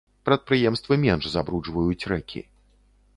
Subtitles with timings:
[0.27, 2.43] Прадпрыемствы менш забруджваюць рэкі.